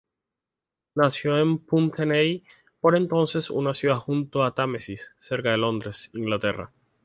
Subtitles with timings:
[0.95, 2.43] Nacido en Putney,
[2.79, 6.71] por entonces una ciudad junto al Támesis, cerca de Londres, Inglaterra.